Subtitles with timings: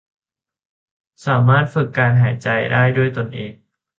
[1.25, 3.51] สามารถฝึกการหายใจได้ด้วยตนเอง